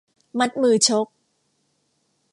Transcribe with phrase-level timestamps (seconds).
[0.39, 1.07] มัดมือชก